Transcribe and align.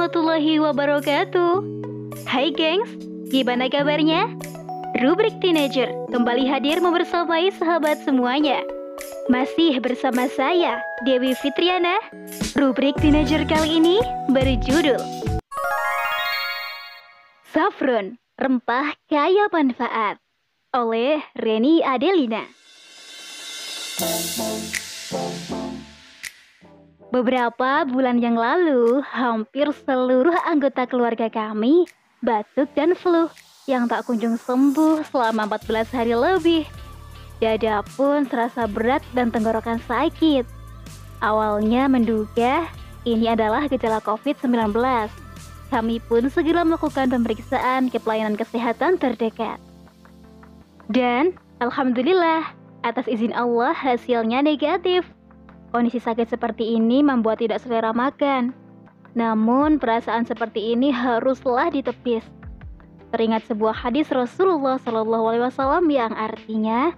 warahmatullahi 0.00 0.56
wabarakatuh. 0.64 1.60
Hai 2.24 2.48
gengs, 2.56 2.88
gimana 3.28 3.68
kabarnya? 3.68 4.32
Rubrik 4.96 5.36
Teenager 5.44 5.92
kembali 6.08 6.48
hadir 6.48 6.80
membersamai 6.80 7.52
sahabat 7.60 8.00
semuanya. 8.00 8.64
Masih 9.28 9.76
bersama 9.76 10.24
saya, 10.32 10.80
Dewi 11.04 11.36
Fitriana. 11.36 12.00
Rubrik 12.56 12.96
Teenager 12.96 13.44
kali 13.44 13.76
ini 13.76 14.00
berjudul 14.32 15.04
Saffron, 17.52 18.16
rempah 18.40 18.96
kaya 19.04 19.52
manfaat 19.52 20.16
Oleh 20.72 21.20
Reni 21.36 21.84
Adelina 21.84 22.48
Beberapa 27.10 27.82
bulan 27.90 28.22
yang 28.22 28.38
lalu, 28.38 29.02
hampir 29.02 29.66
seluruh 29.82 30.34
anggota 30.46 30.86
keluarga 30.86 31.26
kami 31.26 31.82
batuk 32.22 32.70
dan 32.78 32.94
flu 32.94 33.26
yang 33.66 33.90
tak 33.90 34.06
kunjung 34.06 34.38
sembuh 34.38 35.02
selama 35.10 35.50
14 35.50 35.90
hari 35.90 36.14
lebih. 36.14 36.62
Dada 37.42 37.82
pun 37.98 38.30
terasa 38.30 38.70
berat 38.70 39.02
dan 39.10 39.34
tenggorokan 39.34 39.82
sakit. 39.90 40.46
Awalnya 41.18 41.90
menduga 41.90 42.70
ini 43.02 43.26
adalah 43.26 43.66
gejala 43.66 43.98
COVID-19. 44.06 44.70
Kami 45.74 45.96
pun 46.06 46.30
segera 46.30 46.62
melakukan 46.62 47.10
pemeriksaan 47.10 47.90
ke 47.90 47.98
pelayanan 47.98 48.38
kesehatan 48.38 49.02
terdekat. 49.02 49.58
Dan 50.86 51.34
Alhamdulillah, 51.58 52.54
atas 52.86 53.10
izin 53.10 53.34
Allah 53.34 53.74
hasilnya 53.74 54.46
negatif. 54.46 55.02
Kondisi 55.70 56.02
sakit 56.02 56.26
seperti 56.26 56.74
ini 56.74 56.98
membuat 56.98 57.38
tidak 57.38 57.62
selera 57.62 57.94
makan. 57.94 58.50
Namun 59.14 59.78
perasaan 59.78 60.26
seperti 60.26 60.74
ini 60.74 60.90
haruslah 60.90 61.70
ditepis. 61.70 62.26
Teringat 63.10 63.46
sebuah 63.46 63.74
hadis 63.74 64.10
Rasulullah 64.10 64.78
Wasallam 64.82 65.90
yang 65.90 66.14
artinya, 66.14 66.94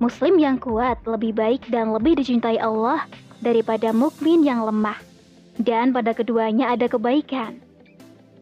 Muslim 0.00 0.36
yang 0.36 0.60
kuat 0.60 1.00
lebih 1.08 1.36
baik 1.36 1.68
dan 1.72 1.92
lebih 1.92 2.20
dicintai 2.20 2.60
Allah 2.60 3.04
daripada 3.40 3.92
mukmin 3.96 4.44
yang 4.44 4.64
lemah. 4.64 4.96
Dan 5.56 5.96
pada 5.96 6.12
keduanya 6.12 6.76
ada 6.76 6.84
kebaikan. 6.84 7.64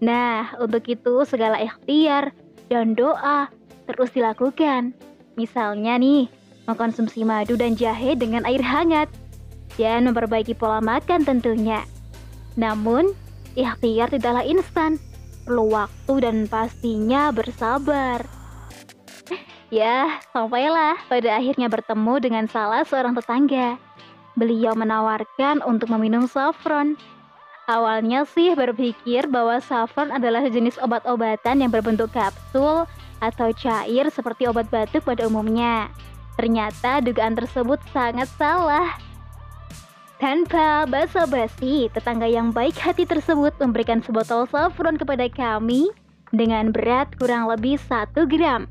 Nah, 0.03 0.51
untuk 0.59 0.83
itu 0.91 1.23
segala 1.23 1.63
ikhtiar 1.63 2.35
dan 2.67 2.99
doa 2.99 3.47
terus 3.87 4.11
dilakukan. 4.11 4.91
Misalnya 5.39 5.95
nih, 5.95 6.27
mengkonsumsi 6.67 7.23
madu 7.23 7.55
dan 7.55 7.79
jahe 7.79 8.19
dengan 8.19 8.43
air 8.47 8.63
hangat 8.63 9.07
dan 9.79 10.07
memperbaiki 10.11 10.55
pola 10.55 10.79
makan 10.79 11.27
tentunya. 11.27 11.83
Namun, 12.55 13.11
ikhtiar 13.59 14.11
tidaklah 14.11 14.47
instan, 14.47 14.99
perlu 15.45 15.71
waktu 15.71 16.15
dan 16.23 16.37
pastinya 16.47 17.31
bersabar. 17.35 18.25
Ya, 19.73 20.23
sampailah 20.31 21.03
pada 21.11 21.35
akhirnya 21.35 21.67
bertemu 21.67 22.15
dengan 22.23 22.45
salah 22.47 22.87
seorang 22.87 23.19
tetangga. 23.19 23.75
Beliau 24.39 24.71
menawarkan 24.79 25.67
untuk 25.67 25.91
meminum 25.91 26.31
saffron. 26.31 26.95
Awalnya 27.67 28.23
sih 28.29 28.55
berpikir 28.55 29.27
bahwa 29.27 29.59
saffron 29.59 30.15
adalah 30.15 30.47
jenis 30.47 30.79
obat-obatan 30.79 31.65
yang 31.65 31.75
berbentuk 31.75 32.13
kapsul 32.15 32.87
atau 33.19 33.49
cair 33.57 34.07
seperti 34.15 34.47
obat 34.47 34.69
batuk 34.69 35.03
pada 35.03 35.27
umumnya. 35.27 35.89
Ternyata 36.37 37.01
dugaan 37.01 37.35
tersebut 37.35 37.81
sangat 37.91 38.29
salah. 38.37 38.95
Tanpa 40.25 40.89
basa-basi, 40.89 41.93
tetangga 41.93 42.25
yang 42.25 42.49
baik 42.49 42.81
hati 42.81 43.05
tersebut 43.05 43.53
memberikan 43.61 44.01
sebotol 44.01 44.49
saffron 44.49 44.97
kepada 44.97 45.29
kami 45.29 45.93
dengan 46.33 46.73
berat 46.73 47.13
kurang 47.21 47.45
lebih 47.45 47.77
1 47.77 48.25
gram. 48.33 48.65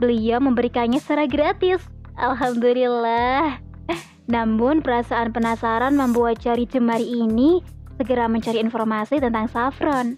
Beliau 0.00 0.40
memberikannya 0.40 0.96
secara 0.96 1.28
gratis. 1.28 1.84
Alhamdulillah. 2.16 3.60
Namun 4.32 4.80
perasaan 4.80 5.36
penasaran 5.36 5.92
membuat 5.92 6.40
cari 6.40 6.64
jemari 6.64 7.04
ini 7.04 7.60
segera 8.00 8.24
mencari 8.24 8.56
informasi 8.64 9.20
tentang 9.20 9.52
saffron. 9.52 10.16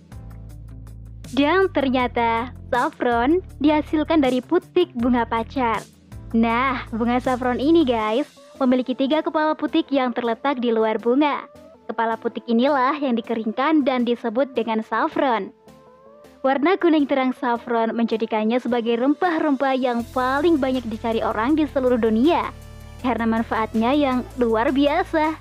Dan 1.34 1.74
ternyata 1.74 2.54
saffron 2.70 3.42
dihasilkan 3.58 4.22
dari 4.22 4.38
putik 4.38 4.94
bunga 4.94 5.26
pacar. 5.26 5.82
Nah, 6.38 6.86
bunga 6.94 7.18
saffron 7.18 7.58
ini 7.58 7.82
guys 7.82 8.30
memiliki 8.58 8.94
tiga 8.94 9.22
kepala 9.22 9.54
putik 9.54 9.90
yang 9.90 10.10
terletak 10.10 10.58
di 10.58 10.74
luar 10.74 10.98
bunga. 10.98 11.46
Kepala 11.88 12.20
putik 12.20 12.44
inilah 12.44 12.94
yang 13.00 13.16
dikeringkan 13.16 13.86
dan 13.86 14.04
disebut 14.04 14.52
dengan 14.52 14.84
saffron. 14.84 15.54
Warna 16.46 16.78
kuning 16.78 17.08
terang 17.10 17.34
saffron 17.34 17.90
menjadikannya 17.96 18.62
sebagai 18.62 18.94
rempah-rempah 19.00 19.74
yang 19.74 20.06
paling 20.14 20.60
banyak 20.62 20.86
dicari 20.86 21.18
orang 21.18 21.58
di 21.58 21.66
seluruh 21.66 21.98
dunia 21.98 22.54
karena 23.02 23.26
manfaatnya 23.26 23.90
yang 23.94 24.18
luar 24.38 24.70
biasa. 24.70 25.38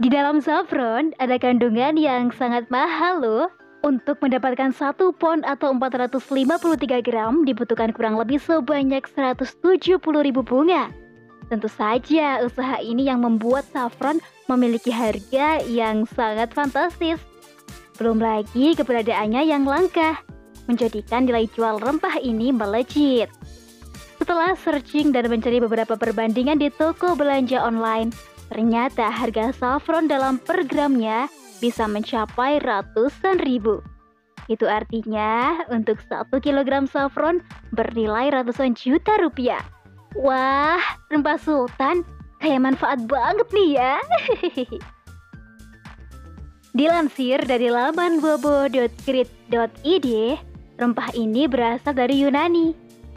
Di 0.00 0.08
dalam 0.10 0.42
saffron 0.42 1.14
ada 1.22 1.38
kandungan 1.38 1.94
yang 1.96 2.34
sangat 2.34 2.66
mahal 2.68 3.22
loh. 3.22 3.46
Untuk 3.84 4.16
mendapatkan 4.24 4.72
satu 4.72 5.12
pon 5.12 5.44
atau 5.44 5.68
453 5.76 7.04
gram 7.04 7.44
dibutuhkan 7.44 7.92
kurang 7.92 8.16
lebih 8.16 8.40
sebanyak 8.40 9.04
170 9.04 10.00
ribu 10.00 10.40
bunga. 10.40 10.88
Tentu 11.52 11.68
saja 11.68 12.40
usaha 12.40 12.80
ini 12.80 13.08
yang 13.08 13.20
membuat 13.20 13.68
saffron 13.68 14.20
memiliki 14.48 14.88
harga 14.88 15.60
yang 15.64 16.08
sangat 16.08 16.52
fantastis. 16.56 17.20
Belum 18.00 18.18
lagi 18.18 18.74
keberadaannya 18.74 19.42
yang 19.46 19.68
langka, 19.68 20.18
menjadikan 20.66 21.28
nilai 21.28 21.46
jual 21.52 21.78
rempah 21.78 22.18
ini 22.18 22.50
melejit. 22.50 23.30
Setelah 24.18 24.56
searching 24.56 25.12
dan 25.12 25.28
mencari 25.28 25.60
beberapa 25.60 25.94
perbandingan 26.00 26.58
di 26.58 26.72
toko 26.72 27.12
belanja 27.12 27.60
online, 27.60 28.10
ternyata 28.48 29.12
harga 29.12 29.52
saffron 29.52 30.08
dalam 30.08 30.40
per 30.40 30.64
gramnya 30.64 31.28
bisa 31.60 31.84
mencapai 31.84 32.58
ratusan 32.64 33.40
ribu. 33.44 33.84
Itu 34.48 34.68
artinya 34.68 35.64
untuk 35.72 36.00
satu 36.04 36.40
kilogram 36.40 36.84
saffron 36.84 37.40
bernilai 37.72 38.32
ratusan 38.32 38.76
juta 38.76 39.16
rupiah. 39.20 39.60
Wah, 40.14 40.78
rempah 41.10 41.38
sultan 41.42 42.06
kayak 42.38 42.62
manfaat 42.62 43.02
banget 43.10 43.48
nih 43.50 43.70
ya. 43.78 43.94
Dilansir 46.78 47.38
dari 47.46 47.70
laman 47.70 48.18
bobo.grid.id, 48.18 50.08
rempah 50.78 51.10
ini 51.14 51.46
berasal 51.46 51.94
dari 51.94 52.22
Yunani. 52.22 52.74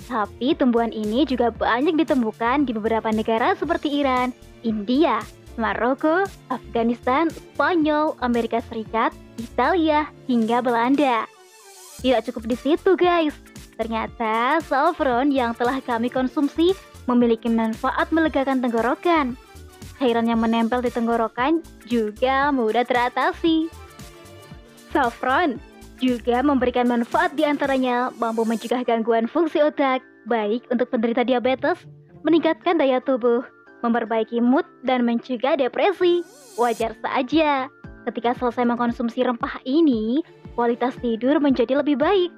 Tapi 0.07 0.55
tumbuhan 0.55 0.93
ini 0.93 1.27
juga 1.27 1.51
banyak 1.51 1.99
ditemukan 1.99 2.69
di 2.69 2.71
beberapa 2.71 3.11
negara 3.11 3.57
seperti 3.57 3.99
Iran, 3.99 4.31
India, 4.61 5.19
Maroko, 5.57 6.23
Afghanistan, 6.53 7.27
Spanyol, 7.27 8.15
Amerika 8.21 8.61
Serikat, 8.69 9.11
Italia, 9.41 10.05
hingga 10.29 10.61
Belanda. 10.61 11.25
Tidak 11.99 12.29
cukup 12.29 12.45
di 12.45 12.55
situ 12.55 12.93
guys, 12.93 13.33
Ternyata 13.77 14.57
saffron 14.65 15.29
yang 15.29 15.53
telah 15.53 15.77
kami 15.85 16.09
konsumsi 16.09 16.73
memiliki 17.05 17.45
manfaat 17.45 18.09
melegakan 18.09 18.59
tenggorokan. 18.59 19.37
Cairan 20.01 20.29
yang 20.29 20.41
menempel 20.41 20.81
di 20.81 20.89
tenggorokan 20.89 21.61
juga 21.85 22.49
mudah 22.49 22.85
teratasi. 22.85 23.69
Saffron 24.89 25.61
juga 26.01 26.41
memberikan 26.41 26.89
manfaat 26.89 27.33
di 27.33 27.45
antaranya 27.45 28.13
mampu 28.17 28.45
mencegah 28.45 28.81
gangguan 28.85 29.29
fungsi 29.29 29.61
otak, 29.61 30.01
baik 30.29 30.65
untuk 30.69 30.89
penderita 30.93 31.25
diabetes, 31.25 31.81
meningkatkan 32.21 32.77
daya 32.77 33.01
tubuh, 33.01 33.41
memperbaiki 33.81 34.41
mood, 34.41 34.65
dan 34.85 35.05
mencegah 35.05 35.57
depresi. 35.57 36.21
Wajar 36.57 36.93
saja, 37.01 37.69
ketika 38.09 38.37
selesai 38.37 38.65
mengkonsumsi 38.69 39.25
rempah 39.25 39.61
ini, 39.65 40.21
kualitas 40.53 40.93
tidur 41.01 41.41
menjadi 41.41 41.81
lebih 41.81 41.97
baik 41.97 42.29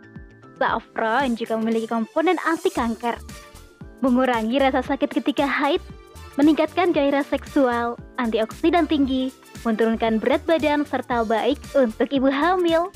Saffron 0.59 1.39
juga 1.39 1.55
memiliki 1.55 1.87
komponen 1.87 2.35
anti 2.43 2.67
kanker, 2.67 3.15
mengurangi 4.03 4.59
rasa 4.59 4.83
sakit 4.83 5.07
ketika 5.07 5.47
haid, 5.47 5.79
meningkatkan 6.35 6.91
gairah 6.91 7.23
seksual, 7.23 7.95
antioksidan 8.19 8.85
tinggi, 8.85 9.31
menurunkan 9.63 10.19
berat 10.19 10.43
badan 10.43 10.83
serta 10.83 11.23
baik 11.23 11.57
untuk 11.73 12.11
ibu 12.11 12.27
hamil. 12.27 12.91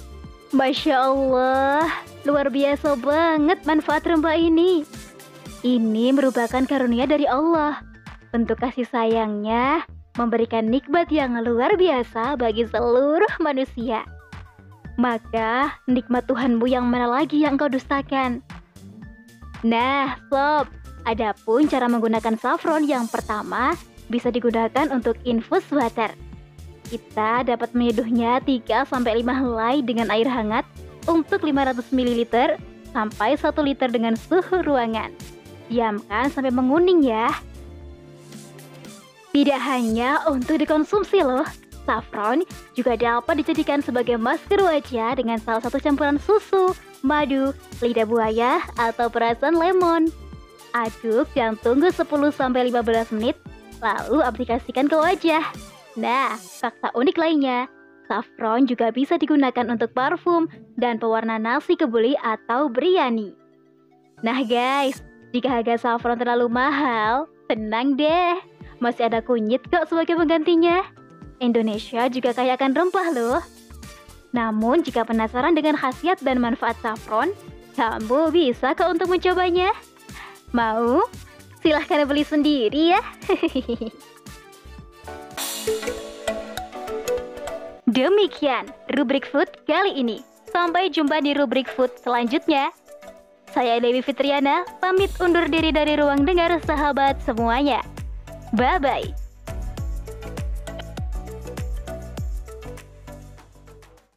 Masya 0.53 1.09
Allah, 1.09 1.89
luar 2.29 2.53
biasa 2.53 2.93
banget 2.99 3.65
manfaat 3.65 4.05
rempah 4.05 4.37
ini. 4.37 4.85
Ini 5.65 6.13
merupakan 6.13 6.61
karunia 6.67 7.09
dari 7.09 7.25
Allah. 7.25 7.81
Bentuk 8.29 8.61
kasih 8.61 8.85
sayangnya 8.85 9.87
memberikan 10.13 10.69
nikmat 10.69 11.09
yang 11.09 11.33
luar 11.41 11.73
biasa 11.73 12.37
bagi 12.37 12.69
seluruh 12.69 13.33
manusia 13.41 14.05
maka 14.95 15.79
nikmat 15.89 16.29
Tuhanmu 16.29 16.69
yang 16.69 16.85
mana 16.85 17.09
lagi 17.09 17.41
yang 17.41 17.57
kau 17.57 17.69
dustakan? 17.69 18.45
Nah, 19.63 20.19
sob, 20.27 20.69
adapun 21.07 21.65
cara 21.71 21.87
menggunakan 21.87 22.35
saffron 22.35 22.83
yang 22.83 23.07
pertama 23.07 23.73
bisa 24.11 24.29
digunakan 24.29 24.91
untuk 24.91 25.15
infus 25.23 25.63
water. 25.71 26.11
Kita 26.83 27.47
dapat 27.47 27.73
menyeduhnya 27.73 28.43
3-5 28.43 28.91
helai 29.23 29.81
dengan 29.81 30.11
air 30.13 30.27
hangat 30.27 30.67
untuk 31.09 31.41
500 31.41 31.89
ml 31.89 32.59
sampai 32.93 33.33
1 33.39 33.49
liter 33.65 33.89
dengan 33.89 34.13
suhu 34.13 34.61
ruangan. 34.61 35.09
Diamkan 35.71 36.29
sampai 36.29 36.53
menguning 36.53 37.01
ya. 37.01 37.33
Tidak 39.33 39.57
hanya 39.57 40.21
untuk 40.29 40.61
dikonsumsi 40.61 41.25
loh, 41.25 41.47
saffron 41.83 42.43
juga 42.75 42.95
dapat 42.95 43.43
dijadikan 43.43 43.79
sebagai 43.83 44.15
masker 44.19 44.59
wajah 44.59 45.19
dengan 45.19 45.37
salah 45.39 45.61
satu 45.63 45.79
campuran 45.79 46.19
susu, 46.19 46.71
madu, 47.03 47.51
lidah 47.83 48.07
buaya, 48.07 48.63
atau 48.79 49.07
perasan 49.11 49.55
lemon. 49.55 50.09
Aduk 50.73 51.29
dan 51.37 51.53
tunggu 51.61 51.93
10-15 51.93 53.13
menit, 53.13 53.37
lalu 53.83 54.25
aplikasikan 54.25 54.89
ke 54.89 54.97
wajah. 54.97 55.45
Nah, 55.93 56.33
fakta 56.39 56.89
unik 56.97 57.17
lainnya, 57.21 57.69
saffron 58.09 58.65
juga 58.65 58.89
bisa 58.89 59.21
digunakan 59.21 59.69
untuk 59.69 59.93
parfum 59.93 60.49
dan 60.75 60.97
pewarna 60.97 61.37
nasi 61.37 61.77
kebuli 61.77 62.17
atau 62.19 62.67
biryani. 62.73 63.37
Nah 64.23 64.39
guys, 64.47 65.03
jika 65.35 65.61
harga 65.61 65.75
saffron 65.77 66.17
terlalu 66.17 66.47
mahal, 66.49 67.29
tenang 67.51 67.93
deh, 67.99 68.39
masih 68.81 69.11
ada 69.11 69.19
kunyit 69.21 69.61
kok 69.69 69.85
sebagai 69.85 70.17
penggantinya. 70.17 70.81
Indonesia 71.43 72.07
juga 72.07 72.31
kaya 72.31 72.55
akan 72.55 72.71
rempah 72.71 73.11
loh. 73.11 73.43
Namun 74.31 74.81
jika 74.81 75.03
penasaran 75.03 75.53
dengan 75.53 75.75
khasiat 75.77 76.23
dan 76.23 76.39
manfaat 76.39 76.79
saffron, 76.79 77.35
kamu 77.75 78.31
bisa 78.31 78.71
kok 78.73 78.89
untuk 78.89 79.11
mencobanya. 79.11 79.75
Mau? 80.55 81.03
Silahkan 81.61 82.07
beli 82.07 82.23
sendiri 82.23 82.95
ya. 82.95 83.01
Demikian 87.93 88.65
rubrik 88.97 89.29
food 89.29 89.45
kali 89.69 90.01
ini. 90.01 90.25
Sampai 90.49 90.89
jumpa 90.89 91.21
di 91.21 91.37
rubrik 91.37 91.69
food 91.69 91.93
selanjutnya. 92.01 92.73
Saya 93.53 93.77
Dewi 93.77 94.01
Fitriana, 94.01 94.65
pamit 94.81 95.13
undur 95.21 95.45
diri 95.45 95.69
dari 95.69 95.93
ruang 95.93 96.25
dengar 96.25 96.57
sahabat 96.65 97.21
semuanya. 97.21 97.85
Bye-bye. 98.57 99.22